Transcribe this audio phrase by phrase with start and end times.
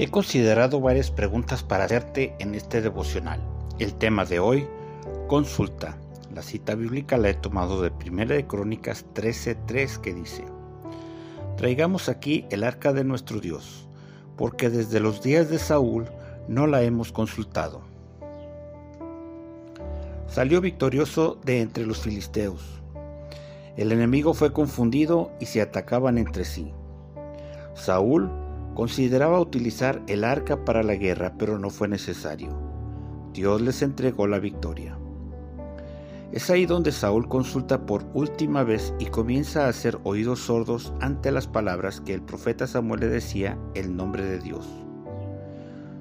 [0.00, 3.38] He considerado varias preguntas para hacerte en este devocional.
[3.78, 4.66] El tema de hoy,
[5.28, 5.98] consulta.
[6.34, 10.46] La cita bíblica la he tomado de Primera de Crónicas 13:3 que dice:
[11.58, 13.90] Traigamos aquí el arca de nuestro Dios,
[14.38, 16.06] porque desde los días de Saúl
[16.48, 17.82] no la hemos consultado.
[20.28, 22.80] Salió victorioso de entre los filisteos.
[23.76, 26.72] El enemigo fue confundido y se atacaban entre sí.
[27.74, 28.30] Saúl
[28.74, 32.56] Consideraba utilizar el arca para la guerra, pero no fue necesario.
[33.32, 34.96] Dios les entregó la victoria.
[36.32, 41.32] Es ahí donde Saúl consulta por última vez y comienza a hacer oídos sordos ante
[41.32, 44.68] las palabras que el profeta Samuel le decía el nombre de Dios.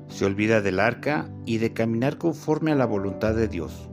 [0.07, 3.89] Se olvida del arca y de caminar conforme a la voluntad de Dios.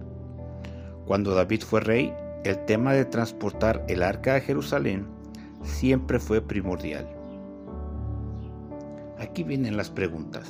[1.06, 2.12] Cuando David fue rey,
[2.44, 5.06] el tema de transportar el arca a Jerusalén
[5.62, 7.06] siempre fue primordial.
[9.18, 10.48] Aquí vienen las preguntas.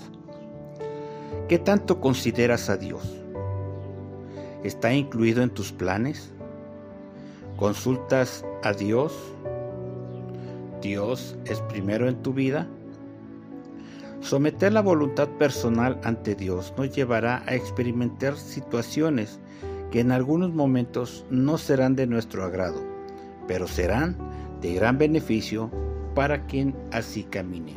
[1.48, 3.16] ¿Qué tanto consideras a Dios?
[4.64, 6.32] ¿Está incluido en tus planes?
[7.56, 9.12] ¿Consultas a Dios?
[10.82, 12.66] ¿Dios es primero en tu vida?
[14.20, 19.38] Someter la voluntad personal ante Dios nos llevará a experimentar situaciones
[19.92, 22.82] que en algunos momentos no serán de nuestro agrado,
[23.46, 24.16] pero serán
[24.60, 25.70] de gran beneficio
[26.14, 27.74] para quien así camine.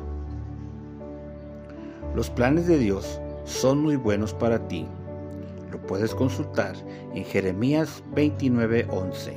[2.16, 4.88] Los planes de Dios son muy buenos para ti.
[5.72, 6.76] Lo puedes consultar
[7.14, 9.34] en Jeremías 29:11.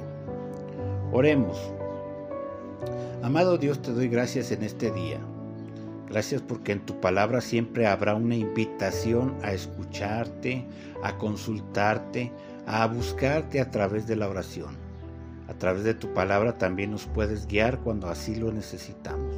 [1.12, 1.58] Oremos.
[3.22, 5.20] Amado Dios, te doy gracias en este día.
[6.08, 10.66] Gracias porque en tu palabra siempre habrá una invitación a escucharte,
[11.02, 12.32] a consultarte,
[12.66, 14.76] a buscarte a través de la oración.
[15.48, 19.34] A través de tu palabra también nos puedes guiar cuando así lo necesitamos.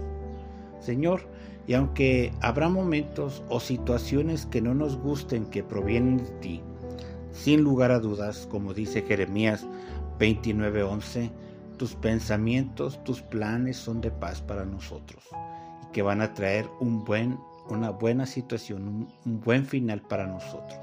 [0.81, 1.23] Señor,
[1.67, 6.62] y aunque habrá momentos o situaciones que no nos gusten que provienen de ti,
[7.33, 9.66] sin lugar a dudas, como dice Jeremías
[10.19, 11.31] 29:11,
[11.78, 15.25] tus pensamientos, tus planes son de paz para nosotros
[15.83, 17.38] y que van a traer un buen,
[17.69, 20.78] una buena situación, un, un buen final para nosotros.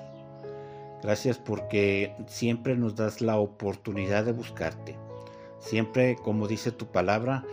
[1.01, 4.97] Gracias porque siempre nos das la oportunidad de buscarte.
[5.59, 7.43] Siempre, como dice tu palabra,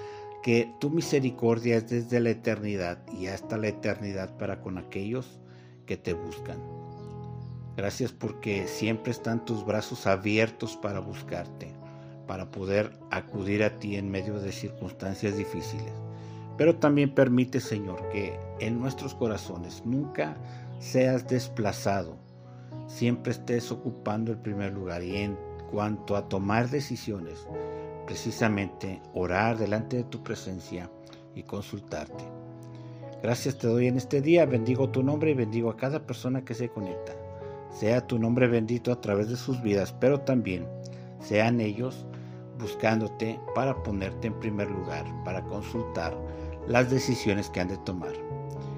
[0.43, 5.41] que tu misericordia es desde la eternidad y hasta la eternidad para con aquellos
[5.87, 6.59] que te buscan.
[7.77, 11.73] Gracias porque siempre están tus brazos abiertos para buscarte,
[12.27, 15.93] para poder acudir a ti en medio de circunstancias difíciles.
[16.57, 20.37] Pero también permite, Señor, que en nuestros corazones nunca
[20.81, 22.17] seas desplazado,
[22.89, 27.47] siempre estés ocupando el primer lugar y en cuanto a tomar decisiones,
[28.07, 30.91] precisamente orar delante de tu presencia
[31.35, 32.25] y consultarte.
[33.23, 36.55] Gracias te doy en este día, bendigo tu nombre y bendigo a cada persona que
[36.55, 37.13] se conecta.
[37.71, 40.67] Sea tu nombre bendito a través de sus vidas, pero también
[41.21, 42.07] sean ellos
[42.59, 46.17] buscándote para ponerte en primer lugar, para consultar
[46.67, 48.13] las decisiones que han de tomar.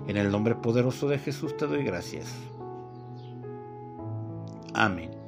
[0.07, 2.35] En el nombre poderoso de Jesús te doy gracias.
[4.75, 5.20] Amén.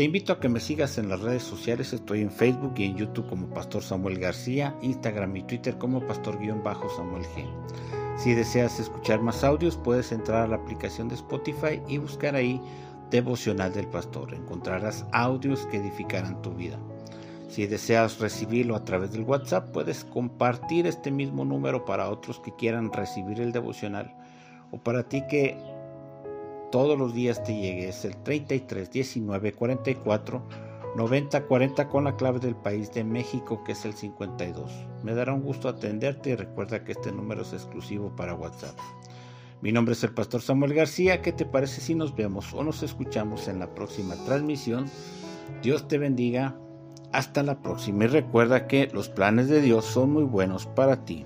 [0.00, 2.96] Te invito a que me sigas en las redes sociales, estoy en Facebook y en
[2.96, 7.44] YouTube como Pastor Samuel García, Instagram y Twitter como Pastor-Samuel G.
[8.16, 12.58] Si deseas escuchar más audios, puedes entrar a la aplicación de Spotify y buscar ahí
[13.10, 14.32] Devocional del Pastor.
[14.32, 16.78] Encontrarás audios que edificarán tu vida.
[17.50, 22.56] Si deseas recibirlo a través del WhatsApp, puedes compartir este mismo número para otros que
[22.56, 24.16] quieran recibir el devocional
[24.70, 25.58] o para ti que
[26.70, 27.88] todos los días te llegue.
[27.88, 30.42] Es el 33 19 44
[30.96, 34.72] 90 40 con la clave del país de México que es el 52.
[35.02, 38.76] Me dará un gusto atenderte y recuerda que este número es exclusivo para WhatsApp.
[39.60, 41.22] Mi nombre es el pastor Samuel García.
[41.22, 44.86] ¿Qué te parece si nos vemos o nos escuchamos en la próxima transmisión?
[45.62, 46.56] Dios te bendiga.
[47.12, 51.24] Hasta la próxima y recuerda que los planes de Dios son muy buenos para ti.